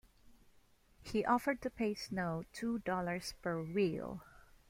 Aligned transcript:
He 1.03 1.23
offered 1.23 1.61
to 1.61 1.69
pay 1.69 1.93
Snow 1.93 2.43
two 2.53 2.79
dollars 2.79 3.35
per 3.43 3.61
wheel. 3.61 4.23